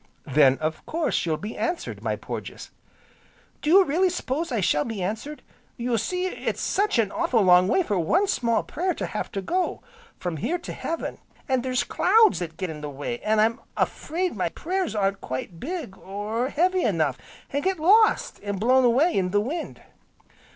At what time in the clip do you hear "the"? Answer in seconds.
12.81-12.89, 19.29-19.39